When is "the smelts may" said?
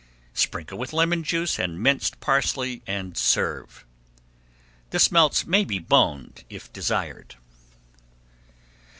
4.89-5.63